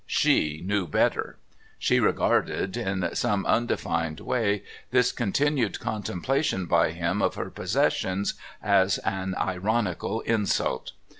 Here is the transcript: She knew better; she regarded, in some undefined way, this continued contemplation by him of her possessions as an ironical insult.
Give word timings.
She 0.07 0.63
knew 0.65 0.87
better; 0.87 1.37
she 1.77 1.99
regarded, 1.99 2.75
in 2.75 3.07
some 3.13 3.45
undefined 3.45 4.19
way, 4.19 4.63
this 4.89 5.11
continued 5.11 5.79
contemplation 5.79 6.65
by 6.65 6.89
him 6.89 7.21
of 7.21 7.35
her 7.35 7.51
possessions 7.51 8.33
as 8.63 8.97
an 9.05 9.35
ironical 9.37 10.21
insult. 10.21 10.93